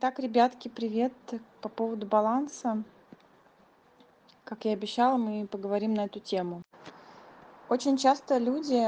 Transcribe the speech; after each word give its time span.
Итак, 0.00 0.20
ребятки, 0.20 0.68
привет! 0.68 1.12
По 1.60 1.68
поводу 1.68 2.06
баланса. 2.06 2.84
Как 4.44 4.64
я 4.64 4.72
обещала, 4.72 5.16
мы 5.16 5.44
поговорим 5.48 5.92
на 5.92 6.04
эту 6.04 6.20
тему. 6.20 6.62
Очень 7.68 7.96
часто 7.96 8.38
люди, 8.38 8.80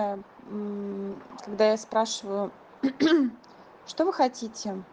когда 1.44 1.70
я 1.72 1.76
спрашиваю, 1.78 2.52
что 3.88 4.04
вы 4.04 4.12
хотите, 4.12 4.84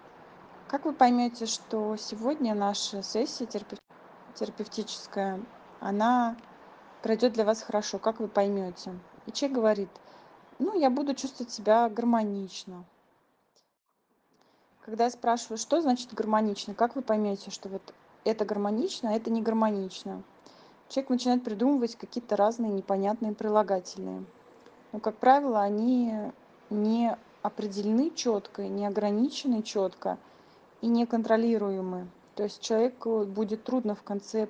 как 0.67 0.85
вы 0.85 0.93
поймете, 0.93 1.45
что 1.45 1.95
сегодня 1.97 2.55
наша 2.55 3.03
сессия 3.03 3.47
терапевтическая, 4.33 5.39
она 5.79 6.35
пройдет 7.03 7.33
для 7.33 7.45
вас 7.45 7.61
хорошо, 7.61 7.99
как 7.99 8.19
вы 8.19 8.27
поймете? 8.27 8.97
И 9.27 9.31
человек 9.31 9.55
говорит, 9.55 9.89
ну, 10.57 10.79
я 10.79 10.89
буду 10.89 11.13
чувствовать 11.13 11.53
себя 11.53 11.87
гармонично, 11.89 12.85
когда 14.87 15.03
я 15.03 15.09
спрашиваю, 15.09 15.57
что 15.57 15.81
значит 15.81 16.13
гармонично, 16.13 16.73
как 16.73 16.95
вы 16.95 17.01
поймете, 17.01 17.51
что 17.51 17.67
вот 17.67 17.93
это 18.23 18.45
гармонично, 18.45 19.09
а 19.09 19.13
это 19.15 19.29
не 19.29 19.41
гармонично? 19.41 20.23
Человек 20.87 21.09
начинает 21.09 21.43
придумывать 21.43 21.97
какие-то 21.97 22.37
разные 22.37 22.71
непонятные 22.71 23.33
прилагательные. 23.33 24.23
Но, 24.93 25.01
как 25.01 25.17
правило, 25.17 25.61
они 25.61 26.31
не 26.69 27.17
определены 27.41 28.11
четко, 28.15 28.69
не 28.69 28.85
ограничены 28.85 29.61
четко 29.61 30.17
и 30.79 30.87
не 30.87 31.05
контролируемы. 31.05 32.07
То 32.35 32.43
есть 32.43 32.61
человеку 32.61 33.25
будет 33.25 33.65
трудно 33.65 33.93
в 33.93 34.03
конце 34.03 34.47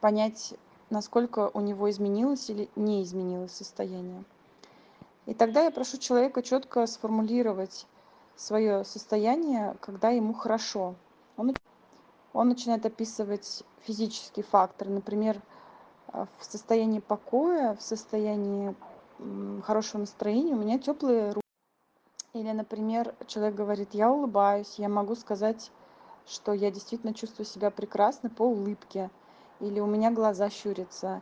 понять, 0.00 0.54
насколько 0.90 1.48
у 1.54 1.60
него 1.60 1.88
изменилось 1.90 2.50
или 2.50 2.68
не 2.74 3.04
изменилось 3.04 3.52
состояние. 3.52 4.24
И 5.26 5.34
тогда 5.34 5.62
я 5.62 5.70
прошу 5.70 5.98
человека 5.98 6.42
четко 6.42 6.88
сформулировать 6.88 7.86
свое 8.40 8.84
состояние, 8.84 9.76
когда 9.80 10.08
ему 10.08 10.32
хорошо. 10.32 10.94
Он, 11.36 11.54
он 12.32 12.48
начинает 12.48 12.86
описывать 12.86 13.62
физический 13.82 14.42
фактор, 14.42 14.88
например, 14.88 15.40
э, 16.12 16.24
в 16.38 16.44
состоянии 16.44 17.00
покоя, 17.00 17.76
в 17.76 17.82
состоянии 17.82 18.74
хорошего 19.62 20.00
настроения 20.00 20.54
у 20.54 20.58
меня 20.58 20.78
теплые 20.78 21.32
руки. 21.32 21.40
Или, 22.32 22.52
например, 22.52 23.14
человек 23.26 23.54
говорит, 23.54 23.92
я 23.92 24.10
улыбаюсь, 24.10 24.78
я 24.78 24.88
могу 24.88 25.14
сказать, 25.14 25.70
что 26.26 26.54
я 26.54 26.70
действительно 26.70 27.12
чувствую 27.12 27.44
себя 27.44 27.70
прекрасно 27.70 28.30
по 28.30 28.42
улыбке. 28.42 29.10
Или 29.60 29.80
у 29.80 29.86
меня 29.86 30.10
глаза 30.10 30.48
щурятся. 30.48 31.20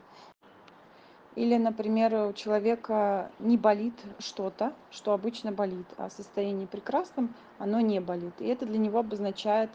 Или, 1.39 1.57
например, 1.57 2.13
у 2.31 2.33
человека 2.33 3.31
не 3.39 3.57
болит 3.57 3.95
что-то, 4.19 4.73
что 4.91 5.13
обычно 5.13 5.53
болит, 5.53 5.87
а 5.97 6.09
в 6.09 6.13
состоянии 6.13 6.67
прекрасном 6.67 7.33
оно 7.61 7.79
не 7.79 8.01
болит. 8.01 8.35
И 8.41 8.49
это 8.49 8.67
для 8.67 8.77
него 8.77 8.99
обозначает 8.99 9.71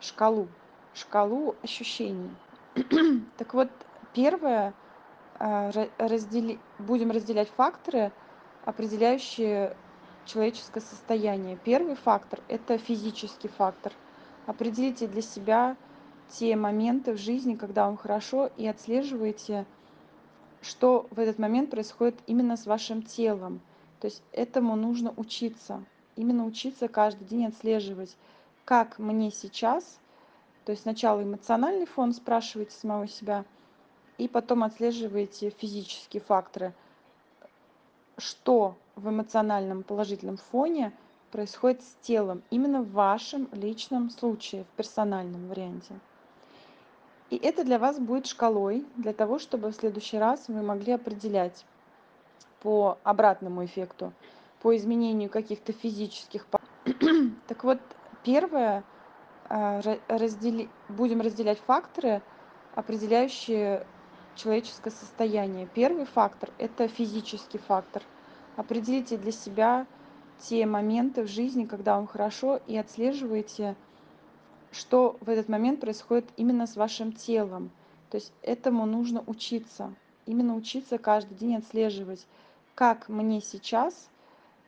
шкалу, 0.00 0.48
шкалу 0.92 1.56
ощущений. 1.62 2.28
так 3.38 3.54
вот, 3.54 3.70
первое, 4.12 4.74
а, 5.38 5.70
раздели... 5.96 6.58
будем 6.78 7.10
разделять 7.10 7.48
факторы, 7.48 8.12
определяющие 8.66 9.74
человеческое 10.26 10.82
состояние. 10.82 11.58
Первый 11.64 11.94
фактор– 11.94 12.40
это 12.48 12.76
физический 12.76 13.48
фактор. 13.48 13.94
Определите 14.44 15.06
для 15.06 15.22
себя 15.22 15.74
те 16.28 16.54
моменты 16.54 17.14
в 17.14 17.16
жизни, 17.16 17.54
когда 17.54 17.86
вам 17.86 17.96
хорошо, 17.96 18.50
и 18.58 18.66
отслеживайте– 18.66 19.64
что 20.62 21.06
в 21.10 21.18
этот 21.18 21.38
момент 21.38 21.70
происходит 21.70 22.18
именно 22.26 22.56
с 22.56 22.66
вашим 22.66 23.02
телом. 23.02 23.60
То 24.00 24.06
есть 24.06 24.22
этому 24.32 24.76
нужно 24.76 25.12
учиться. 25.16 25.84
Именно 26.16 26.46
учиться 26.46 26.88
каждый 26.88 27.24
день 27.24 27.46
отслеживать, 27.46 28.16
как 28.64 28.98
мне 28.98 29.30
сейчас. 29.30 29.98
То 30.64 30.70
есть 30.72 30.82
сначала 30.82 31.22
эмоциональный 31.22 31.86
фон 31.86 32.12
спрашиваете 32.12 32.72
самого 32.72 33.08
себя, 33.08 33.44
и 34.18 34.28
потом 34.28 34.62
отслеживаете 34.62 35.50
физические 35.50 36.20
факторы. 36.20 36.72
Что 38.16 38.76
в 38.94 39.08
эмоциональном 39.08 39.82
положительном 39.82 40.36
фоне 40.36 40.92
происходит 41.32 41.82
с 41.82 41.96
телом, 42.02 42.42
именно 42.50 42.82
в 42.82 42.92
вашем 42.92 43.48
личном 43.52 44.10
случае, 44.10 44.64
в 44.64 44.76
персональном 44.76 45.48
варианте. 45.48 45.98
И 47.32 47.36
это 47.36 47.64
для 47.64 47.78
вас 47.78 47.98
будет 47.98 48.26
шкалой, 48.26 48.84
для 48.98 49.14
того, 49.14 49.38
чтобы 49.38 49.70
в 49.70 49.74
следующий 49.74 50.18
раз 50.18 50.48
вы 50.48 50.60
могли 50.60 50.92
определять 50.92 51.64
по 52.60 52.98
обратному 53.04 53.64
эффекту, 53.64 54.12
по 54.60 54.76
изменению 54.76 55.30
каких-то 55.30 55.72
физических... 55.72 56.46
так 57.48 57.64
вот, 57.64 57.78
первое, 58.22 58.84
а, 59.48 59.80
раздели... 60.08 60.68
будем 60.90 61.22
разделять 61.22 61.58
факторы, 61.60 62.20
определяющие 62.74 63.86
человеческое 64.34 64.90
состояние. 64.90 65.66
Первый 65.72 66.04
фактор– 66.04 66.50
это 66.58 66.86
физический 66.86 67.56
фактор. 67.56 68.02
Определите 68.56 69.16
для 69.16 69.32
себя 69.32 69.86
те 70.38 70.66
моменты 70.66 71.22
в 71.22 71.28
жизни, 71.28 71.64
когда 71.64 71.96
вам 71.96 72.06
хорошо, 72.06 72.60
и 72.66 72.76
отслеживайте 72.76 73.74
что 74.72 75.16
в 75.20 75.28
этот 75.28 75.48
момент 75.48 75.80
происходит 75.80 76.28
именно 76.36 76.66
с 76.66 76.76
вашим 76.76 77.12
телом. 77.12 77.70
То 78.10 78.16
есть 78.16 78.32
этому 78.42 78.86
нужно 78.86 79.22
учиться. 79.26 79.94
Именно 80.26 80.56
учиться 80.56 80.98
каждый 80.98 81.34
день 81.34 81.56
отслеживать, 81.56 82.26
как 82.74 83.08
мне 83.08 83.40
сейчас. 83.40 84.08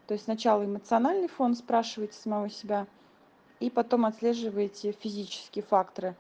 То 0.07 0.13
есть 0.15 0.25
сначала 0.25 0.65
эмоциональный 0.65 1.29
фон 1.29 1.55
спрашиваете 1.55 2.15
самого 2.15 2.51
себя, 2.51 2.87
и 3.61 3.71
потом 3.71 4.05
отслеживаете 4.05 4.93
физические 4.93 5.63
факторы. 5.63 6.15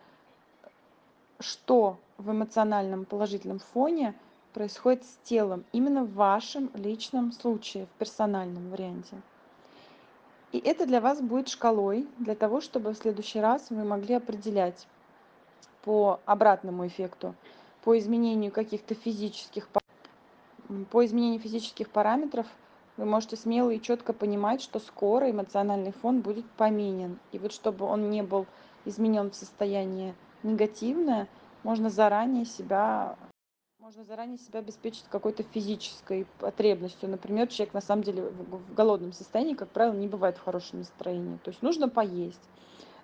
Что 1.40 1.98
в 2.16 2.30
эмоциональном 2.30 3.04
положительном 3.04 3.58
фоне 3.58 4.14
происходит 4.54 5.04
с 5.04 5.18
телом, 5.24 5.64
именно 5.72 6.04
в 6.04 6.14
вашем 6.14 6.70
личном 6.74 7.32
случае, 7.32 7.86
в 7.86 7.98
персональном 7.98 8.70
варианте. 8.70 9.20
И 10.54 10.58
это 10.58 10.86
для 10.86 11.00
вас 11.00 11.20
будет 11.20 11.48
шкалой, 11.48 12.06
для 12.20 12.36
того, 12.36 12.60
чтобы 12.60 12.90
в 12.92 12.96
следующий 12.96 13.40
раз 13.40 13.70
вы 13.70 13.82
могли 13.82 14.14
определять 14.14 14.86
по 15.82 16.20
обратному 16.26 16.86
эффекту, 16.86 17.34
по 17.82 17.98
изменению 17.98 18.52
каких-то 18.52 18.94
физических, 18.94 19.68
по 20.92 21.04
изменению 21.04 21.40
физических 21.40 21.90
параметров, 21.90 22.46
вы 22.96 23.04
можете 23.04 23.36
смело 23.36 23.70
и 23.70 23.82
четко 23.82 24.12
понимать, 24.12 24.62
что 24.62 24.78
скоро 24.78 25.28
эмоциональный 25.28 25.90
фон 25.90 26.20
будет 26.20 26.48
поменен. 26.50 27.18
И 27.32 27.40
вот 27.40 27.52
чтобы 27.52 27.84
он 27.84 28.08
не 28.08 28.22
был 28.22 28.46
изменен 28.84 29.32
в 29.32 29.34
состояние 29.34 30.14
негативное, 30.44 31.26
можно 31.64 31.90
заранее 31.90 32.44
себя 32.44 33.16
можно 33.84 34.02
заранее 34.04 34.38
себя 34.38 34.60
обеспечить 34.60 35.04
какой-то 35.10 35.42
физической 35.42 36.26
потребностью. 36.38 37.06
Например, 37.06 37.46
человек 37.48 37.74
на 37.74 37.82
самом 37.82 38.02
деле 38.02 38.22
в 38.22 38.72
голодном 38.72 39.12
состоянии, 39.12 39.52
как 39.52 39.68
правило, 39.68 39.92
не 39.92 40.08
бывает 40.08 40.38
в 40.38 40.42
хорошем 40.42 40.78
настроении. 40.78 41.36
То 41.44 41.50
есть 41.50 41.60
нужно 41.60 41.90
поесть, 41.90 42.40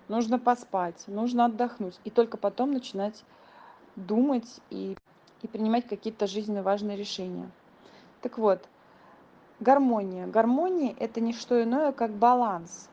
нужно 0.07 0.39
поспать, 0.39 1.03
нужно 1.05 1.45
отдохнуть. 1.45 1.99
И 2.03 2.09
только 2.09 2.37
потом 2.37 2.71
начинать 2.71 3.23
думать 3.95 4.59
и, 4.71 4.97
и 5.43 5.47
принимать 5.47 5.87
какие-то 5.87 6.25
жизненно 6.25 6.63
важные 6.63 6.97
решения. 6.97 7.51
Так 8.23 8.39
вот, 8.39 8.67
гармония. 9.59 10.25
Гармония– 10.25 10.95
это 10.99 11.21
не 11.21 11.33
что 11.33 11.61
иное, 11.61 11.91
как 11.91 12.09
баланс. 12.09 12.89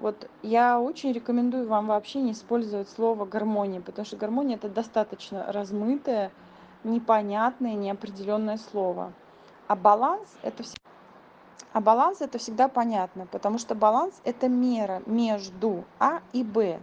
Вот 0.00 0.28
я 0.42 0.80
очень 0.80 1.12
рекомендую 1.12 1.68
вам 1.68 1.86
вообще 1.86 2.22
не 2.22 2.32
использовать 2.32 2.88
слово 2.88 3.24
гармония, 3.24 3.80
потому 3.80 4.04
что 4.04 4.16
гармония– 4.16 4.56
это 4.56 4.68
достаточно 4.68 5.44
размытое, 5.52 6.32
непонятное, 6.84 7.74
неопределенное 7.74 8.58
слово. 8.58 9.12
А 9.68 9.76
баланс 9.76 10.28
это 10.42 10.64
а 11.72 11.80
баланс 11.80 12.20
это 12.20 12.38
всегда 12.38 12.68
понятно, 12.68 13.26
потому 13.26 13.58
что 13.58 13.76
баланс 13.76 14.20
это 14.24 14.48
мера 14.48 15.02
между 15.06 15.84
А 16.00 16.20
и 16.32 16.42
Б, 16.42 16.80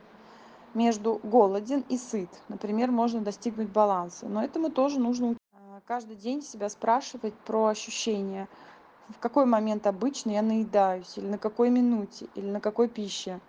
между 0.74 1.20
голоден 1.24 1.84
и 1.90 1.98
сыт. 1.98 2.30
Например, 2.48 2.90
можно 2.90 3.20
достигнуть 3.20 3.70
баланса. 3.70 4.28
Но 4.28 4.42
этому 4.42 4.70
тоже 4.70 5.02
нужно 5.02 5.36
а, 5.54 5.82
каждый 5.86 6.16
день 6.16 6.42
себя 6.42 6.70
спрашивать 6.70 7.34
про 7.34 7.66
ощущения. 7.66 8.48
В 9.10 9.20
какой 9.20 9.46
момент 9.46 9.88
обычно 9.88 10.32
я 10.32 10.42
наедаюсь, 10.42 11.18
или 11.18 11.28
на 11.28 11.38
какой 11.38 11.70
минуте, 11.70 12.28
или 12.36 12.50
на 12.50 12.62
какой 12.62 12.88
пище. 12.88 13.42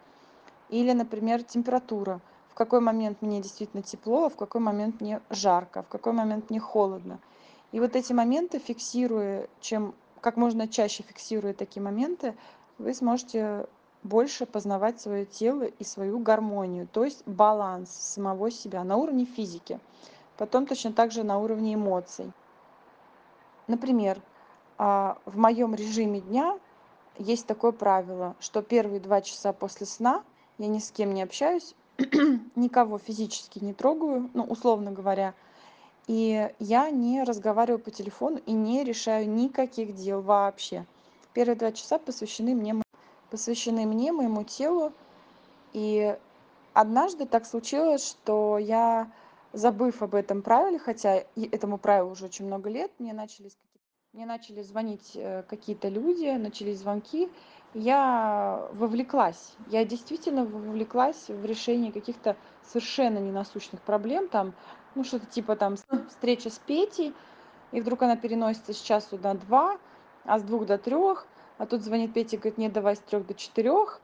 Или, 0.70 0.92
например, 0.92 1.44
температура 1.44 2.20
какой 2.58 2.80
момент 2.80 3.22
мне 3.22 3.40
действительно 3.40 3.84
тепло, 3.84 4.24
а 4.24 4.28
в 4.28 4.34
какой 4.34 4.60
момент 4.60 5.00
мне 5.00 5.20
жарко, 5.30 5.84
в 5.84 5.88
какой 5.88 6.12
момент 6.12 6.50
мне 6.50 6.58
холодно. 6.58 7.20
И 7.70 7.78
вот 7.78 7.94
эти 7.94 8.12
моменты, 8.12 8.58
фиксируя, 8.58 9.46
чем 9.60 9.94
как 10.20 10.36
можно 10.36 10.66
чаще 10.66 11.04
фиксируя 11.04 11.54
такие 11.54 11.80
моменты, 11.80 12.34
вы 12.78 12.94
сможете 12.94 13.66
больше 14.02 14.44
познавать 14.44 15.00
свое 15.00 15.24
тело 15.24 15.62
и 15.62 15.84
свою 15.84 16.18
гармонию, 16.18 16.88
то 16.88 17.04
есть 17.04 17.24
баланс 17.26 17.90
самого 17.90 18.50
себя 18.50 18.82
на 18.82 18.96
уровне 18.96 19.24
физики, 19.24 19.78
потом 20.36 20.66
точно 20.66 20.92
так 20.92 21.12
же 21.12 21.22
на 21.22 21.38
уровне 21.38 21.74
эмоций. 21.74 22.32
Например, 23.68 24.20
а, 24.78 25.18
в 25.26 25.38
моем 25.38 25.76
режиме 25.76 26.20
дня 26.20 26.58
есть 27.18 27.46
такое 27.46 27.70
правило, 27.70 28.34
что 28.40 28.62
первые 28.62 28.98
два 28.98 29.20
часа 29.20 29.52
после 29.52 29.86
сна 29.86 30.24
я 30.58 30.66
ни 30.66 30.80
с 30.80 30.90
кем 30.90 31.14
не 31.14 31.22
общаюсь, 31.22 31.76
никого 32.56 32.98
физически 32.98 33.58
не 33.58 33.72
трогаю, 33.72 34.30
ну, 34.34 34.44
условно 34.44 34.92
говоря, 34.92 35.34
и 36.06 36.50
я 36.58 36.90
не 36.90 37.24
разговариваю 37.24 37.80
по 37.80 37.90
телефону 37.90 38.40
и 38.46 38.52
не 38.52 38.84
решаю 38.84 39.28
никаких 39.28 39.94
дел 39.94 40.22
вообще. 40.22 40.86
Первые 41.34 41.56
два 41.56 41.72
часа 41.72 41.98
посвящены 41.98 42.54
мне, 42.54 42.80
посвящены 43.30 43.84
мне, 43.84 44.12
моему 44.12 44.44
телу. 44.44 44.92
И 45.72 46.16
однажды 46.72 47.26
так 47.26 47.44
случилось, 47.44 48.06
что 48.08 48.58
я, 48.58 49.10
забыв 49.52 50.00
об 50.02 50.14
этом 50.14 50.40
правиле, 50.40 50.78
хотя 50.78 51.24
этому 51.36 51.78
правилу 51.78 52.12
уже 52.12 52.26
очень 52.26 52.46
много 52.46 52.70
лет, 52.70 52.90
мне 52.98 53.12
начались 53.12 53.56
мне 54.14 54.24
начали 54.24 54.62
звонить 54.62 55.12
э, 55.14 55.42
какие-то 55.42 55.88
люди, 55.88 56.34
начались 56.36 56.78
звонки, 56.78 57.28
я 57.74 58.68
вовлеклась. 58.72 59.54
Я 59.68 59.84
действительно 59.84 60.44
вовлеклась 60.44 61.28
в 61.28 61.44
решение 61.44 61.92
каких-то 61.92 62.36
совершенно 62.62 63.18
ненасущных 63.18 63.80
проблем, 63.82 64.28
там, 64.28 64.54
ну, 64.94 65.04
что-то 65.04 65.26
типа 65.26 65.56
там 65.56 65.76
встреча 66.08 66.50
с 66.50 66.58
Петей, 66.58 67.14
и 67.72 67.80
вдруг 67.80 68.02
она 68.02 68.16
переносится 68.16 68.72
с 68.72 68.80
часу 68.80 69.18
до 69.18 69.34
два, 69.34 69.78
а 70.24 70.38
с 70.38 70.42
двух 70.42 70.66
до 70.66 70.78
трех, 70.78 71.26
а 71.58 71.66
тут 71.66 71.82
звонит 71.82 72.14
Петя 72.14 72.36
и 72.36 72.38
говорит, 72.38 72.58
нет, 72.58 72.72
давай 72.72 72.96
с 72.96 73.00
трех 73.00 73.26
до 73.26 73.34
четырех, 73.34 74.00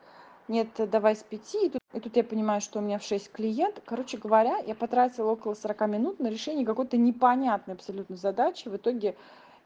нет, 0.49 0.69
давай 0.77 1.17
с 1.17 1.23
пяти, 1.23 1.67
и 1.67 1.71
тут, 1.71 1.81
и 1.95 2.01
тут 2.01 2.17
я 2.17 2.25
понимаю, 2.25 2.61
что 2.61 2.79
у 2.79 2.83
меня 2.83 2.99
в 2.99 3.03
шесть 3.03 3.33
клиент. 3.33 3.81
Короче 3.87 4.19
говоря, 4.19 4.59
я 4.59 4.75
потратила 4.75 5.31
около 5.31 5.55
40 5.55 5.89
минут 5.89 6.21
на 6.21 6.29
решение 6.29 6.67
какой-то 6.67 6.99
непонятной 6.99 7.75
абсолютно 7.75 8.17
задачи. 8.17 8.69
В 8.69 8.77
итоге 8.77 9.17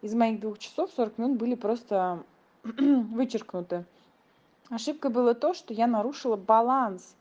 из 0.02 0.14
моих 0.14 0.38
двух 0.38 0.58
часов 0.60 0.90
40 0.94 1.18
минут 1.18 1.38
были 1.38 1.56
просто 1.56 2.22
вычеркнуты. 2.64 3.84
Ошибкой 4.70 5.10
было 5.10 5.34
то, 5.34 5.54
что 5.54 5.72
я 5.72 5.86
нарушила 5.86 6.36
баланс 6.36 7.16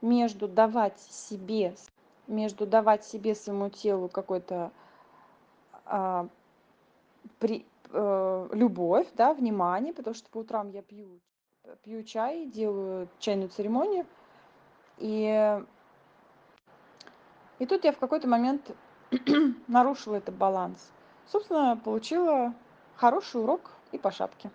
между 0.00 0.48
давать 0.48 1.00
себе, 1.00 1.74
между 2.26 2.66
давать 2.66 3.04
себе 3.04 3.34
своему 3.34 3.70
телу 3.70 4.08
какой-то 4.08 4.70
а, 5.86 6.28
при, 7.38 7.64
э, 7.90 8.48
любовь, 8.52 9.06
да, 9.14 9.32
внимание, 9.32 9.94
потому 9.94 10.14
что 10.14 10.28
по 10.28 10.38
утрам 10.38 10.70
я 10.70 10.82
пью, 10.82 11.20
пью 11.82 12.02
чай, 12.02 12.46
делаю 12.46 13.08
чайную 13.18 13.48
церемонию, 13.48 14.06
и, 14.98 15.60
и 17.58 17.66
тут 17.66 17.84
я 17.84 17.92
в 17.92 17.98
какой-то 17.98 18.28
момент 18.28 18.70
нарушила 19.66 20.16
этот 20.16 20.34
баланс. 20.34 20.90
Собственно 21.26 21.80
получила 21.82 22.52
хороший 22.96 23.40
урок 23.40 23.70
и 23.92 23.98
по 23.98 24.10
шапке 24.10 24.50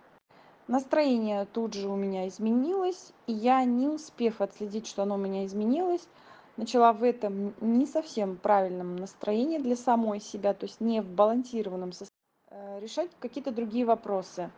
настроение 0.68 1.46
тут 1.46 1.74
же 1.74 1.88
у 1.88 1.96
меня 1.96 2.28
изменилось 2.28 3.12
и 3.26 3.32
я 3.32 3.64
не 3.64 3.88
успев 3.88 4.40
отследить 4.40 4.86
что 4.86 5.02
оно 5.02 5.16
у 5.16 5.18
меня 5.18 5.44
изменилось 5.44 6.06
начала 6.56 6.92
в 6.92 7.02
этом 7.02 7.54
не 7.60 7.86
совсем 7.86 8.36
правильном 8.36 8.96
настроении 8.96 9.58
для 9.58 9.76
самой 9.76 10.20
себя 10.20 10.54
то 10.54 10.66
есть 10.66 10.80
не 10.80 11.00
в 11.00 11.08
балансированном 11.08 11.90
э, 12.50 12.80
решать 12.80 13.10
какие-то 13.20 13.52
другие 13.52 13.84
вопросы. 13.84 14.50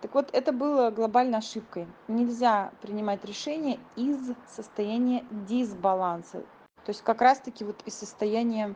Так 0.00 0.14
вот 0.14 0.30
это 0.32 0.52
было 0.52 0.90
глобальной 0.90 1.38
ошибкой. 1.38 1.86
Нельзя 2.08 2.72
принимать 2.80 3.24
решения 3.24 3.78
из 3.94 4.18
состояния 4.48 5.24
дисбаланса 5.30 6.42
то 6.84 6.90
есть 6.90 7.02
как 7.02 7.20
раз 7.20 7.38
таки 7.38 7.64
вот 7.64 7.80
из 7.86 7.94
состояния 7.94 8.74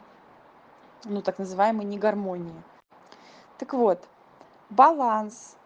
ну 1.04 1.22
так 1.22 1.38
называемой 1.38 1.84
негармонии. 1.84 2.62
Так 3.58 3.72
вот 3.74 4.02
баланс 4.70 5.56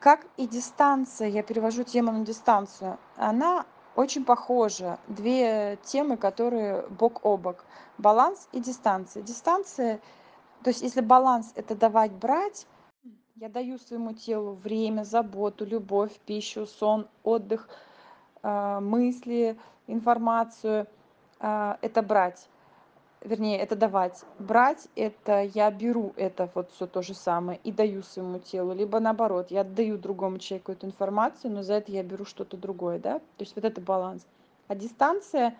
как 0.00 0.26
и 0.38 0.46
дистанция 0.46 1.28
я 1.28 1.42
перевожу 1.42 1.84
тему 1.84 2.10
на 2.10 2.24
дистанцию 2.24 2.98
она 3.16 3.66
очень 3.94 4.24
похожа 4.24 4.98
две 5.06 5.78
темы 5.84 6.16
которые 6.16 6.86
бок 6.88 7.20
о 7.22 7.36
бок 7.36 7.64
баланс 7.98 8.48
и 8.52 8.60
дистанция. 8.60 9.22
Дистанция 9.22 10.00
то 10.64 10.70
есть 10.70 10.82
если 10.82 11.02
баланс 11.02 11.52
это 11.54 11.74
давать 11.74 12.12
брать 12.12 12.66
я 13.36 13.48
даю 13.48 13.78
своему 13.78 14.12
телу 14.12 14.54
время 14.54 15.04
заботу 15.04 15.64
любовь 15.64 16.12
пищу 16.26 16.66
сон 16.66 17.06
отдых 17.22 17.68
э, 18.42 18.80
мысли 18.80 19.58
информацию 19.86 20.86
э, 21.40 21.74
это 21.82 22.02
брать 22.02 22.48
вернее 23.22 23.58
это 23.58 23.76
давать 23.76 24.24
брать 24.38 24.88
это 24.96 25.42
я 25.42 25.70
беру 25.70 26.12
это 26.16 26.50
вот 26.54 26.70
все 26.72 26.86
то 26.86 27.02
же 27.02 27.14
самое 27.14 27.60
и 27.64 27.70
даю 27.70 28.02
своему 28.02 28.38
телу 28.38 28.72
либо 28.72 28.98
наоборот 28.98 29.50
я 29.50 29.60
отдаю 29.60 29.98
другому 29.98 30.38
человеку 30.38 30.72
эту 30.72 30.86
информацию 30.86 31.52
но 31.52 31.62
за 31.62 31.74
это 31.74 31.92
я 31.92 32.02
беру 32.02 32.24
что-то 32.24 32.56
другое 32.56 32.98
да? 32.98 33.18
То 33.18 33.40
есть 33.40 33.54
вот 33.56 33.64
это 33.64 33.80
баланс. 33.80 34.26
А 34.68 34.74
дистанция 34.74 35.56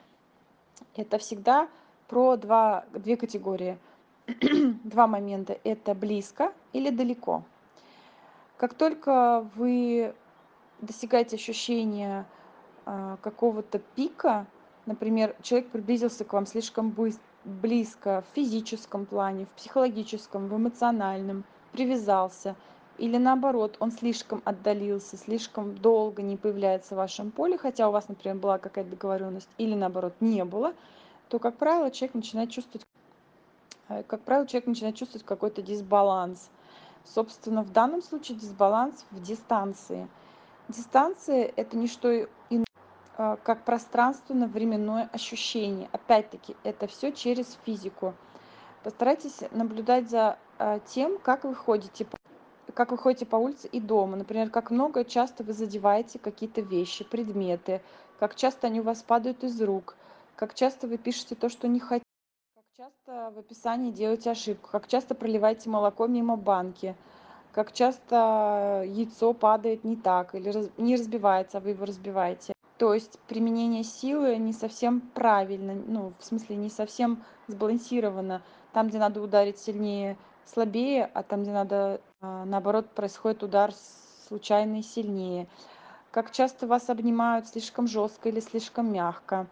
это 0.96 1.18
всегда 1.18 1.68
про 2.08 2.36
два 2.36 2.84
две 2.92 3.16
категории. 3.16 3.78
Два 4.84 5.08
момента 5.08 5.58
это 5.64 5.92
близко 5.94 6.52
или 6.72 6.90
далеко. 6.90 7.42
Как 8.56 8.74
только 8.74 9.48
вы 9.56 10.14
достигаете 10.80 11.34
ощущения 11.34 12.26
а, 12.86 13.16
какого-то 13.22 13.80
пика 13.80 14.46
например 14.86 15.34
человек 15.42 15.70
приблизился 15.70 16.24
к 16.24 16.32
вам 16.32 16.46
слишком 16.46 16.90
быстро 16.90 17.22
близко 17.44 18.22
в 18.22 18.34
физическом 18.34 19.06
плане, 19.06 19.46
в 19.46 19.48
психологическом, 19.50 20.48
в 20.48 20.56
эмоциональном, 20.56 21.44
привязался, 21.72 22.56
или 22.98 23.16
наоборот, 23.16 23.76
он 23.80 23.92
слишком 23.92 24.42
отдалился, 24.44 25.16
слишком 25.16 25.74
долго 25.74 26.20
не 26.20 26.36
появляется 26.36 26.94
в 26.94 26.98
вашем 26.98 27.30
поле, 27.30 27.56
хотя 27.56 27.88
у 27.88 27.92
вас, 27.92 28.08
например, 28.08 28.36
была 28.36 28.58
какая-то 28.58 28.90
договоренность, 28.90 29.48
или 29.56 29.74
наоборот, 29.74 30.12
не 30.20 30.44
было, 30.44 30.74
то, 31.28 31.38
как 31.38 31.56
правило, 31.56 31.90
человек 31.90 32.14
начинает 32.14 32.50
чувствовать, 32.50 32.86
э, 33.88 34.02
как 34.02 34.20
правило, 34.20 34.46
человек 34.46 34.66
начинает 34.66 34.96
чувствовать 34.96 35.24
какой-то 35.24 35.62
дисбаланс. 35.62 36.50
Собственно, 37.04 37.62
в 37.62 37.72
данном 37.72 38.02
случае 38.02 38.36
дисбаланс 38.36 39.06
в 39.10 39.22
дистанции. 39.22 40.06
Дистанция– 40.68 41.50
это 41.56 41.78
не 41.78 41.88
что 41.88 42.28
как 43.42 43.64
пространственно-временное 43.64 45.10
ощущение. 45.12 45.88
Опять-таки, 45.92 46.56
это 46.64 46.86
все 46.86 47.12
через 47.12 47.58
физику. 47.66 48.14
Постарайтесь 48.82 49.40
наблюдать 49.50 50.08
за 50.08 50.38
а, 50.58 50.78
тем, 50.78 51.18
как 51.18 51.44
вы 51.44 51.54
ходите, 51.54 52.06
как 52.72 52.92
вы 52.92 52.96
ходите 52.96 53.26
по 53.26 53.36
улице 53.36 53.68
и 53.68 53.78
дома. 53.78 54.16
Например, 54.16 54.48
как 54.48 54.70
много 54.70 55.04
часто 55.04 55.44
вы 55.44 55.52
задеваете 55.52 56.18
какие-то 56.18 56.62
вещи, 56.62 57.04
предметы, 57.04 57.82
как 58.18 58.36
часто 58.36 58.68
они 58.68 58.80
у 58.80 58.84
вас 58.84 59.02
падают 59.02 59.44
из 59.44 59.60
рук, 59.60 59.96
как 60.34 60.54
часто 60.54 60.86
вы 60.86 60.96
пишете 60.96 61.34
то, 61.34 61.50
что 61.50 61.68
не 61.68 61.78
хотите, 61.78 62.06
как 62.54 62.64
часто 62.74 63.32
в 63.34 63.38
описании 63.38 63.90
делаете 63.90 64.30
ошибку, 64.30 64.70
как 64.72 64.86
часто 64.86 65.14
проливаете 65.14 65.68
молоко 65.68 66.06
мимо 66.06 66.36
банки, 66.36 66.96
как 67.52 67.72
часто 67.74 68.82
яйцо 68.86 69.34
падает 69.34 69.84
не 69.84 69.96
так 69.96 70.34
или 70.34 70.70
не 70.78 70.96
разбивается, 70.96 71.58
а 71.58 71.60
вы 71.60 71.70
его 71.70 71.84
разбиваете 71.84 72.54
то 72.80 72.94
есть 72.94 73.18
применение 73.28 73.84
силы 73.84 74.38
не 74.38 74.54
совсем 74.54 75.02
правильно 75.02 75.74
ну 75.74 76.14
в 76.18 76.24
смысле 76.24 76.56
не 76.56 76.70
совсем 76.70 77.22
сбалансировано. 77.46 78.40
Там 78.72 78.88
где 78.88 78.98
надо 78.98 79.20
ударить 79.20 79.58
сильнее 79.58 80.16
слабее 80.46 81.10
а 81.12 81.22
там 81.22 81.42
где 81.42 81.52
надо 81.52 82.00
а, 82.22 82.46
наоборот 82.46 82.88
происходит 82.88 83.42
удар 83.42 83.74
случайный 84.28 84.82
сильнее. 84.82 85.46
Как 86.10 86.30
часто 86.32 86.66
вас 86.66 86.88
обнимают 86.88 87.48
слишком 87.48 87.86
жестко 87.86 88.30
или 88.30 88.40
слишком 88.40 88.90
мягко 88.90 89.46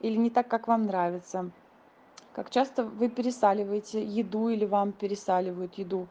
или 0.00 0.16
не 0.16 0.30
так 0.30 0.48
как 0.48 0.66
вам 0.66 0.86
нравится? 0.86 1.50
Как 2.32 2.48
часто 2.48 2.84
вы 2.84 3.10
пересаливаете 3.10 4.02
еду 4.02 4.48
или 4.48 4.64
вам 4.64 4.92
пересаливают 4.92 5.74
еду? 5.74 6.08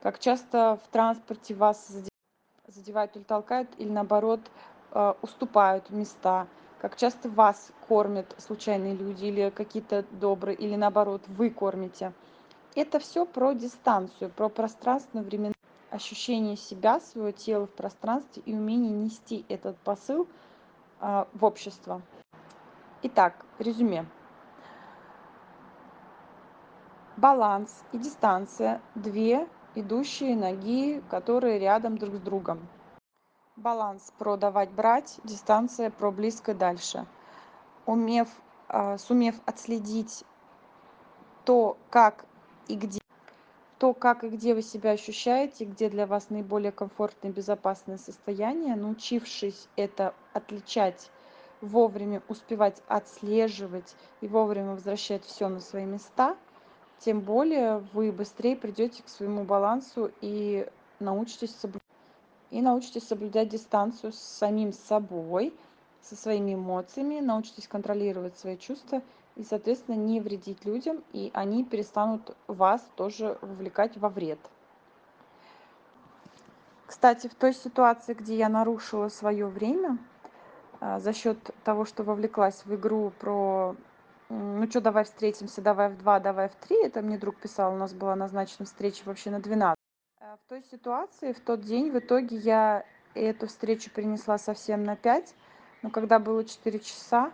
Как 0.00 0.20
часто 0.20 0.78
в 0.84 0.88
транспорте 0.92 1.54
вас 1.54 1.92
задевают 2.68 3.16
или 3.16 3.24
толкают 3.24 3.68
или 3.78 3.90
наоборот 3.90 4.40
уступают 5.22 5.90
места 5.90 6.46
как 6.80 6.96
часто 6.96 7.28
вас 7.28 7.72
кормят 7.88 8.34
случайные 8.38 8.94
люди 8.94 9.26
или 9.26 9.50
какие-то 9.50 10.04
добрые 10.12 10.56
или 10.56 10.76
наоборот 10.76 11.22
вы 11.26 11.50
кормите. 11.50 12.12
Это 12.74 12.98
все 13.00 13.26
про 13.26 13.52
дистанцию 13.52 14.30
про 14.30 14.48
пространственно 14.48 15.22
временное 15.22 15.54
ощущение 15.90 16.56
себя 16.56 17.00
своего 17.00 17.32
тела 17.32 17.66
в 17.66 17.70
пространстве 17.70 18.42
и 18.46 18.54
умение 18.54 18.92
нести 18.92 19.44
этот 19.48 19.76
посыл 19.78 20.28
э, 21.00 21.24
в 21.32 21.44
общество. 21.44 22.02
Итак 23.02 23.44
резюме. 23.58 24.06
Баланс 27.16 27.82
и 27.92 27.98
дистанция 27.98 28.80
две 28.94 29.48
идущие 29.74 30.36
ноги 30.36 31.02
которые 31.10 31.58
рядом 31.58 31.98
друг 31.98 32.14
с 32.16 32.20
другом 32.20 32.60
баланс 33.58 34.12
про 34.18 34.36
давать 34.36 34.70
брать 34.70 35.18
дистанция 35.24 35.90
про 35.90 36.10
близко 36.10 36.54
дальше. 36.54 37.06
Умев 37.86 38.28
а, 38.68 38.98
сумев 38.98 39.34
отследить 39.46 40.24
то 41.44 41.76
как 41.90 42.24
и 42.68 42.76
где 42.76 43.00
то 43.78 43.94
как 43.94 44.24
и 44.24 44.28
где 44.28 44.54
вы 44.54 44.62
себя 44.62 44.90
ощущаете 44.92 45.64
где 45.64 45.88
для 45.88 46.06
вас 46.06 46.30
наиболее 46.30 46.72
комфортное 46.72 47.32
безопасное 47.32 47.96
состояние 47.96 48.76
научившись 48.76 49.68
это 49.76 50.14
отличать 50.32 51.10
вовремя 51.60 52.22
успевать 52.28 52.82
отслеживать 52.86 53.94
и 54.20 54.28
вовремя 54.28 54.72
возвращать 54.72 55.24
все 55.24 55.48
на 55.48 55.60
свои 55.60 55.84
места, 55.84 56.36
тем 56.98 57.20
более 57.20 57.78
вы 57.92 58.12
быстрее 58.12 58.56
придете 58.56 59.02
к 59.02 59.08
своему 59.08 59.44
балансу 59.44 60.10
и 60.20 60.68
научитесь 61.00 61.54
соблюдать 61.56 61.87
и 62.50 62.62
научитесь 62.62 63.06
соблюдать 63.06 63.48
дистанцию 63.48 64.12
с 64.12 64.18
самим 64.18 64.72
собой, 64.72 65.54
со 66.02 66.16
своими 66.16 66.54
эмоциями, 66.54 67.20
научитесь 67.20 67.68
контролировать 67.68 68.38
свои 68.38 68.56
чувства 68.56 69.02
и, 69.36 69.44
соответственно, 69.44 69.96
не 69.96 70.20
вредить 70.20 70.64
людям, 70.64 71.02
и 71.12 71.30
они 71.34 71.64
перестанут 71.64 72.36
вас 72.46 72.82
тоже 72.96 73.38
вовлекать 73.42 73.96
во 73.96 74.08
вред. 74.08 74.38
Кстати, 76.86 77.28
в 77.28 77.34
той 77.34 77.52
ситуации, 77.52 78.14
где 78.14 78.36
я 78.36 78.48
нарушила 78.48 79.08
свое 79.08 79.46
время 79.46 79.98
а, 80.80 80.98
за 81.00 81.12
счет 81.12 81.38
того, 81.62 81.84
что 81.84 82.02
вовлеклась 82.02 82.64
в 82.64 82.74
игру 82.74 83.12
про 83.18 83.76
ну 84.30 84.68
что, 84.68 84.80
давай 84.80 85.04
встретимся, 85.04 85.62
давай 85.62 85.88
в 85.88 85.98
два, 85.98 86.20
давай 86.20 86.48
в 86.48 86.54
три, 86.54 86.84
это 86.84 87.00
мне 87.00 87.16
друг 87.18 87.36
писал, 87.36 87.72
у 87.72 87.76
нас 87.76 87.94
была 87.94 88.14
назначена 88.14 88.66
встреча 88.66 89.02
вообще 89.06 89.30
на 89.30 89.40
12. 89.40 89.77
Той 90.48 90.64
ситуации, 90.70 91.34
в 91.34 91.40
тот 91.40 91.60
день, 91.60 91.90
в 91.90 91.98
итоге 91.98 92.38
я 92.38 92.86
эту 93.12 93.48
встречу 93.48 93.90
принесла 93.90 94.38
совсем 94.38 94.82
на 94.82 94.96
5, 94.96 95.34
но 95.82 95.90
когда 95.90 96.18
было 96.18 96.42
4 96.42 96.78
часа, 96.78 97.32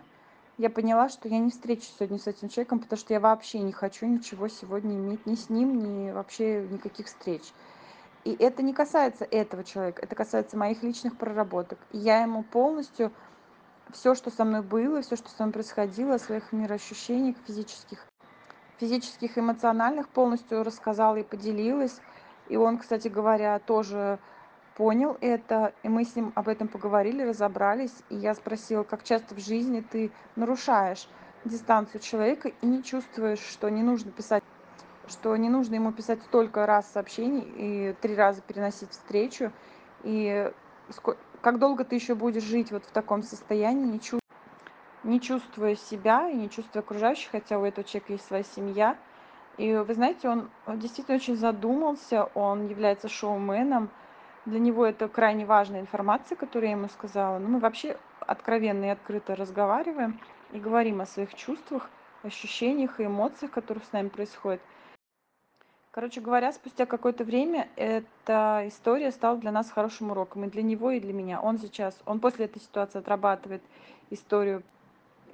я 0.57 0.69
поняла, 0.69 1.07
что 1.07 1.29
я 1.29 1.39
не 1.39 1.49
встречусь 1.49 1.93
сегодня 1.97 2.19
с 2.19 2.27
этим 2.27 2.49
человеком, 2.49 2.79
потому 2.79 2.99
что 2.99 3.13
я 3.13 3.21
вообще 3.21 3.59
не 3.59 3.71
хочу 3.71 4.05
ничего 4.05 4.49
сегодня 4.49 4.97
иметь 4.97 5.25
ни 5.25 5.35
с 5.35 5.49
ним, 5.49 5.79
ни 5.79 6.11
вообще 6.11 6.67
никаких 6.69 7.05
встреч. 7.05 7.43
И 8.25 8.35
это 8.37 8.61
не 8.63 8.73
касается 8.73 9.23
этого 9.23 9.63
человека, 9.63 10.01
это 10.01 10.13
касается 10.13 10.57
моих 10.57 10.83
личных 10.83 11.17
проработок. 11.17 11.79
И 11.93 11.97
я 11.97 12.21
ему 12.21 12.43
полностью 12.43 13.13
все, 13.93 14.13
что 14.13 14.29
со 14.29 14.43
мной 14.43 14.61
было, 14.61 15.01
все, 15.01 15.15
что 15.15 15.29
со 15.29 15.43
мной 15.43 15.53
происходило, 15.53 16.15
о 16.15 16.19
своих 16.19 16.51
мироощущениях 16.51 17.37
физических, 17.47 18.05
физических, 18.77 19.37
эмоциональных 19.37 20.09
полностью 20.09 20.65
рассказала 20.65 21.15
и 21.15 21.23
поделилась. 21.23 22.01
И 22.47 22.57
он, 22.57 22.77
кстати 22.77 23.07
говоря, 23.07 23.59
тоже 23.59 24.19
понял 24.75 25.17
это, 25.21 25.73
и 25.83 25.89
мы 25.89 26.03
с 26.03 26.15
ним 26.15 26.33
об 26.35 26.47
этом 26.47 26.67
поговорили, 26.67 27.23
разобрались, 27.23 27.95
и 28.09 28.15
я 28.15 28.35
спросила, 28.35 28.83
как 28.83 29.03
часто 29.03 29.33
в 29.33 29.39
жизни 29.39 29.81
ты 29.81 30.11
нарушаешь 30.35 31.07
дистанцию 31.45 32.01
человека 32.01 32.49
и 32.61 32.65
не 32.65 32.83
чувствуешь, 32.83 33.39
что 33.39 33.69
не 33.69 33.83
нужно 33.83 34.11
писать, 34.11 34.43
что 35.07 35.35
не 35.37 35.49
нужно 35.49 35.75
ему 35.75 35.91
писать 35.91 36.21
столько 36.23 36.65
раз 36.65 36.91
сообщений 36.91 37.53
и 37.55 37.95
три 38.01 38.15
раза 38.15 38.41
переносить 38.41 38.91
встречу, 38.91 39.51
и 40.03 40.51
как 41.41 41.59
долго 41.59 41.83
ты 41.83 41.95
еще 41.95 42.15
будешь 42.15 42.43
жить 42.43 42.71
вот 42.71 42.83
в 42.85 42.91
таком 42.91 43.23
состоянии, 43.23 43.85
не, 43.85 43.99
чувствуя, 43.99 44.21
не 45.03 45.21
чувствуя 45.21 45.75
себя 45.75 46.29
и 46.29 46.35
не 46.35 46.49
чувствуя 46.49 46.81
окружающих, 46.81 47.31
хотя 47.31 47.59
у 47.59 47.63
этого 47.63 47.87
человека 47.87 48.13
есть 48.13 48.25
своя 48.25 48.43
семья. 48.43 48.97
И 49.57 49.73
вы 49.73 49.93
знаете, 49.93 50.29
он 50.29 50.49
действительно 50.67 51.15
очень 51.15 51.37
задумался, 51.37 52.25
он 52.33 52.67
является 52.67 53.07
шоуменом, 53.07 53.89
для 54.45 54.59
него 54.59 54.85
это 54.85 55.07
крайне 55.07 55.45
важная 55.45 55.81
информация, 55.81 56.35
которую 56.35 56.69
я 56.69 56.75
ему 56.75 56.87
сказала. 56.89 57.39
Но 57.39 57.47
мы 57.47 57.59
вообще 57.59 57.97
откровенно 58.19 58.85
и 58.85 58.89
открыто 58.89 59.35
разговариваем 59.35 60.19
и 60.51 60.59
говорим 60.59 61.01
о 61.01 61.05
своих 61.05 61.33
чувствах, 61.33 61.89
ощущениях 62.21 62.99
и 62.99 63.05
эмоциях, 63.05 63.51
которые 63.51 63.83
с 63.83 63.91
нами 63.91 64.09
происходят. 64.09 64.61
Короче 65.91 66.19
говоря, 66.21 66.51
спустя 66.51 66.85
какое-то 66.85 67.23
время 67.23 67.69
эта 67.75 68.63
история 68.65 69.11
стала 69.11 69.37
для 69.37 69.51
нас 69.51 69.71
хорошим 69.71 70.11
уроком 70.11 70.43
и 70.43 70.49
для 70.49 70.61
него, 70.61 70.91
и 70.91 70.99
для 70.99 71.13
меня. 71.13 71.41
Он 71.41 71.57
сейчас, 71.57 71.97
он 72.05 72.19
после 72.19 72.45
этой 72.45 72.61
ситуации 72.61 72.99
отрабатывает 72.99 73.63
историю, 74.09 74.61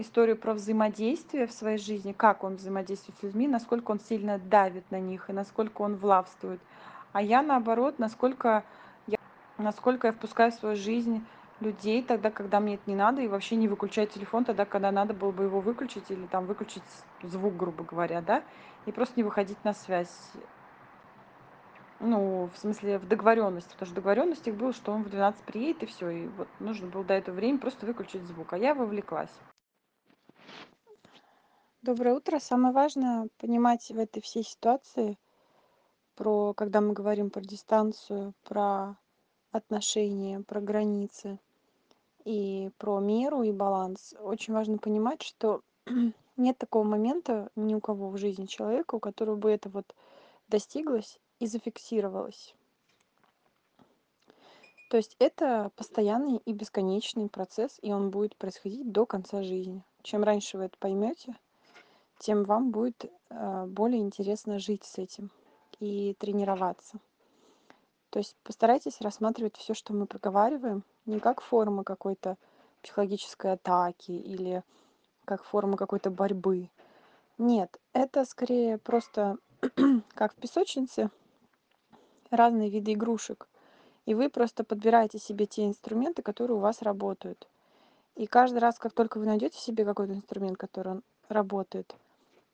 историю 0.01 0.37
про 0.37 0.53
взаимодействие 0.53 1.47
в 1.47 1.51
своей 1.51 1.77
жизни, 1.77 2.11
как 2.11 2.43
он 2.43 2.55
взаимодействует 2.55 3.17
с 3.19 3.23
людьми, 3.23 3.47
насколько 3.47 3.91
он 3.91 3.99
сильно 3.99 4.37
давит 4.37 4.89
на 4.91 4.99
них 4.99 5.29
и 5.29 5.33
насколько 5.33 5.81
он 5.81 5.95
влавствует. 5.95 6.59
А 7.13 7.21
я 7.21 7.41
наоборот, 7.41 7.99
насколько 7.99 8.63
насколько 9.61 10.07
я 10.07 10.13
впускаю 10.13 10.51
в 10.51 10.55
свою 10.55 10.75
жизнь 10.75 11.25
людей 11.59 12.03
тогда, 12.03 12.31
когда 12.31 12.59
мне 12.59 12.75
это 12.75 12.83
не 12.87 12.95
надо, 12.95 13.21
и 13.21 13.27
вообще 13.27 13.55
не 13.55 13.67
выключаю 13.67 14.07
телефон 14.07 14.45
тогда, 14.45 14.65
когда 14.65 14.91
надо 14.91 15.13
было 15.13 15.31
бы 15.31 15.43
его 15.43 15.61
выключить 15.61 16.09
или 16.09 16.25
там 16.25 16.45
выключить 16.45 16.83
звук, 17.21 17.55
грубо 17.55 17.83
говоря, 17.83 18.21
да, 18.21 18.43
и 18.85 18.91
просто 18.91 19.13
не 19.17 19.23
выходить 19.23 19.63
на 19.63 19.73
связь. 19.73 20.31
Ну, 21.99 22.49
в 22.51 22.57
смысле, 22.57 22.97
в 22.97 23.07
договоренности, 23.07 23.73
потому 23.73 23.85
что 23.85 23.95
договоренность 23.95 24.47
их 24.47 24.55
было, 24.55 24.73
что 24.73 24.91
он 24.91 25.03
в 25.03 25.09
12 25.09 25.43
приедет, 25.43 25.83
и 25.83 25.85
все, 25.85 26.09
и 26.09 26.27
вот 26.29 26.47
нужно 26.59 26.87
было 26.87 27.03
до 27.03 27.13
этого 27.13 27.35
времени 27.35 27.57
просто 27.57 27.85
выключить 27.85 28.23
звук, 28.23 28.53
а 28.53 28.57
я 28.57 28.73
вовлеклась. 28.73 29.29
Доброе 31.83 32.13
утро. 32.13 32.37
Самое 32.37 32.75
важное 32.75 33.27
понимать 33.39 33.89
в 33.89 33.97
этой 33.97 34.21
всей 34.21 34.43
ситуации, 34.43 35.17
про, 36.13 36.53
когда 36.53 36.79
мы 36.79 36.93
говорим 36.93 37.31
про 37.31 37.41
дистанцию, 37.41 38.35
про 38.43 38.97
отношения, 39.51 40.41
про 40.41 40.61
границы 40.61 41.39
и 42.23 42.69
про 42.77 42.99
меру 42.99 43.41
и 43.41 43.51
баланс, 43.51 44.13
очень 44.19 44.53
важно 44.53 44.77
понимать, 44.77 45.23
что 45.23 45.61
нет 46.37 46.55
такого 46.59 46.83
момента 46.83 47.49
ни 47.55 47.73
у 47.73 47.81
кого 47.81 48.11
в 48.11 48.17
жизни 48.17 48.45
человека, 48.45 48.93
у 48.93 48.99
которого 48.99 49.35
бы 49.35 49.49
это 49.49 49.67
вот 49.69 49.95
достиглось 50.49 51.19
и 51.39 51.47
зафиксировалось. 51.47 52.53
То 54.91 54.97
есть 54.97 55.15
это 55.17 55.71
постоянный 55.75 56.43
и 56.45 56.53
бесконечный 56.53 57.27
процесс, 57.27 57.79
и 57.81 57.91
он 57.91 58.11
будет 58.11 58.35
происходить 58.35 58.91
до 58.91 59.07
конца 59.07 59.41
жизни. 59.41 59.83
Чем 60.03 60.23
раньше 60.23 60.59
вы 60.59 60.65
это 60.65 60.77
поймете, 60.77 61.35
тем 62.21 62.43
вам 62.43 62.69
будет 62.69 63.05
э, 63.29 63.65
более 63.65 63.99
интересно 63.99 64.59
жить 64.59 64.83
с 64.83 64.99
этим 64.99 65.31
и 65.79 66.15
тренироваться. 66.19 66.99
То 68.11 68.19
есть 68.19 68.35
постарайтесь 68.43 69.01
рассматривать 69.01 69.57
все, 69.57 69.73
что 69.73 69.93
мы 69.93 70.05
проговариваем, 70.05 70.83
не 71.07 71.19
как 71.19 71.41
форма 71.41 71.83
какой-то 71.83 72.37
психологической 72.83 73.53
атаки 73.53 74.11
или 74.11 74.63
как 75.25 75.43
форма 75.43 75.77
какой-то 75.77 76.11
борьбы. 76.11 76.69
Нет, 77.39 77.79
это 77.93 78.23
скорее 78.25 78.77
просто 78.77 79.37
как 80.13 80.33
в 80.33 80.35
песочнице 80.35 81.09
разные 82.29 82.69
виды 82.69 82.93
игрушек. 82.93 83.47
И 84.05 84.13
вы 84.13 84.29
просто 84.29 84.63
подбираете 84.63 85.17
себе 85.17 85.47
те 85.47 85.65
инструменты, 85.65 86.21
которые 86.21 86.57
у 86.57 86.61
вас 86.61 86.83
работают. 86.83 87.47
И 88.15 88.27
каждый 88.27 88.59
раз, 88.59 88.77
как 88.77 88.93
только 88.93 89.17
вы 89.17 89.25
найдете 89.25 89.57
себе 89.57 89.85
какой-то 89.85 90.13
инструмент, 90.13 90.57
который 90.57 91.01
работает, 91.29 91.95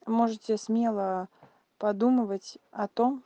можете 0.08 0.58
смело 0.58 1.30
подумывать 1.78 2.58
о 2.72 2.88
том, 2.88 3.24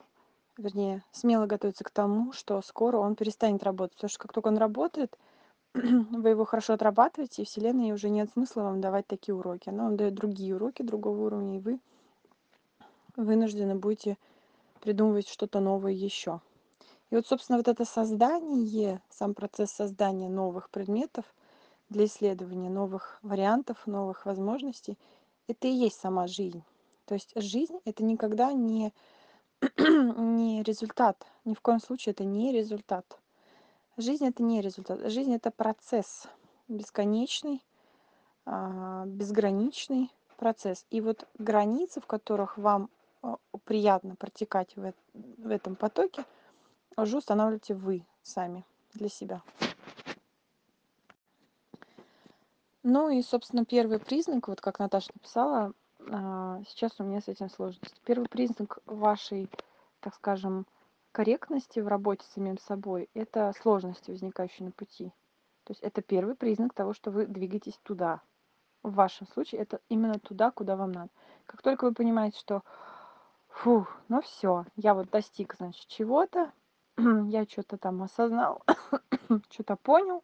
вернее, 0.58 1.04
смело 1.12 1.46
готовиться 1.46 1.84
к 1.84 1.92
тому, 1.92 2.34
что 2.34 2.62
скоро 2.62 2.98
он 2.98 3.16
перестанет 3.16 3.64
работать. 3.64 3.96
Потому 3.96 4.10
что 4.10 4.20
как 4.20 4.34
только 4.34 4.48
он 4.48 4.58
работает, 4.58 5.18
вы 5.74 6.30
его 6.30 6.46
хорошо 6.46 6.74
отрабатываете, 6.74 7.42
и 7.42 7.46
Вселенной 7.46 7.92
уже 7.92 8.10
нет 8.10 8.30
смысла 8.32 8.64
вам 8.64 8.82
давать 8.82 9.08
такие 9.08 9.36
уроки. 9.36 9.70
Она 9.70 9.86
вам 9.86 9.98
дает 9.98 10.14
другие 10.14 10.56
уроки 10.56 10.82
другого 10.82 11.26
уровня, 11.26 11.58
и 11.58 11.62
вы 11.62 11.80
вынуждены 13.16 13.76
будете 13.76 14.18
придумывать 14.82 15.28
что-то 15.28 15.60
новое 15.60 15.92
еще. 15.92 16.42
И 17.10 17.16
вот, 17.16 17.28
собственно, 17.28 17.58
вот 17.58 17.68
это 17.68 17.86
создание, 17.86 19.02
сам 19.10 19.34
процесс 19.34 19.72
создания 19.72 20.30
новых 20.30 20.70
предметов 20.70 21.26
для 21.90 22.06
исследования 22.06 22.70
новых 22.70 23.20
вариантов, 23.22 23.86
новых 23.86 24.26
возможностей, 24.26 24.98
это 25.48 25.68
и 25.68 25.72
есть 25.72 26.00
сама 26.00 26.28
жизнь. 26.28 26.64
То 27.06 27.16
есть 27.16 27.32
жизнь— 27.36 27.80
это 27.86 28.04
никогда 28.04 28.54
не 28.54 28.94
не 29.78 30.64
результат. 30.64 31.26
Ни 31.46 31.54
в 31.54 31.62
коем 31.62 31.80
случае 31.80 32.12
это 32.14 32.24
не 32.24 32.52
результат. 32.52 33.20
Жизнь 33.98 34.26
это 34.26 34.42
не 34.42 34.62
результат. 34.62 35.12
Жизнь 35.12 35.34
это 35.34 35.52
процесс 35.52 36.28
бесконечный, 36.68 37.64
а, 38.46 39.06
безграничный 39.06 40.10
процесс. 40.38 40.86
И 40.90 41.02
вот 41.02 41.28
границы, 41.38 42.02
в 42.02 42.08
которых 42.08 42.58
вам 42.58 42.90
а, 43.22 43.38
приятно 43.66 44.16
протекать 44.16 44.76
в, 44.76 44.94
этом 45.50 45.76
потоке, 45.76 46.26
уже 46.98 47.18
устанавливаете 47.18 47.76
вы 47.76 48.06
сами 48.24 48.66
для 48.94 49.10
себя. 49.10 49.42
Ну 52.84 53.10
и, 53.10 53.22
собственно, 53.22 53.64
первый 53.64 54.00
признак, 54.00 54.48
вот 54.48 54.60
как 54.60 54.80
Наташа 54.80 55.12
написала, 55.14 55.74
а, 56.10 56.62
сейчас 56.68 56.94
у 57.00 57.04
меня 57.04 57.22
с 57.22 57.28
этим 57.28 57.50
сложности. 57.50 58.02
Первый 58.06 58.28
признак 58.28 58.80
вашей, 58.86 59.50
так 60.00 60.16
скажем, 60.16 60.66
корректности 61.12 61.80
в 61.80 61.88
работе 61.88 62.26
с 62.26 62.34
самим 62.34 62.58
собой– 62.58 63.10
это 63.14 63.54
сложности, 63.62 64.10
возникающие 64.10 64.66
на 64.66 64.72
пути. 64.72 65.14
То 65.64 65.72
есть 65.72 65.82
это 65.82 66.02
первый 66.02 66.36
признак 66.36 66.74
того, 66.74 66.94
что 66.94 67.12
вы 67.12 67.28
двигаетесь 67.28 67.80
туда. 67.84 68.22
В 68.82 68.94
вашем 68.94 69.28
случае 69.28 69.62
это 69.62 69.80
именно 69.90 70.18
туда, 70.18 70.50
куда 70.50 70.76
вам 70.76 70.92
надо. 70.92 71.10
Как 71.46 71.62
только 71.62 71.86
вы 71.86 71.94
понимаете, 71.94 72.40
что 72.40 72.64
фу, 73.48 73.86
ну 74.08 74.22
все, 74.22 74.66
я 74.76 74.96
вот 74.96 75.12
достиг, 75.12 75.54
значит, 75.56 75.86
чего-то, 75.88 76.52
я 76.98 77.46
что-то 77.46 77.78
там 77.78 78.02
осознал, 78.02 78.64
что-то 79.52 79.76
понял, 79.76 80.24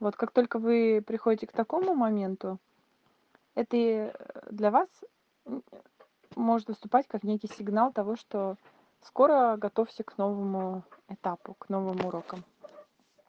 Вот 0.00 0.16
как 0.16 0.30
только 0.30 0.58
вы 0.58 1.02
приходите 1.04 1.46
к 1.46 1.52
такому 1.52 1.94
моменту, 1.94 2.58
это 3.54 4.14
для 4.50 4.70
вас 4.70 4.88
может 6.36 6.68
выступать 6.68 7.08
как 7.08 7.24
некий 7.24 7.48
сигнал 7.48 7.92
того, 7.92 8.16
что 8.16 8.56
скоро 9.02 9.56
готовься 9.56 10.04
к 10.04 10.16
новому 10.18 10.84
этапу, 11.08 11.54
к 11.54 11.68
новым 11.68 12.04
урокам. 12.06 12.44